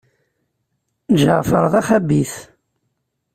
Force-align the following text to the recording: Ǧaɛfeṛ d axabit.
Ǧaɛfeṛ 1.19 1.65
d 1.71 1.73
axabit. 1.79 2.33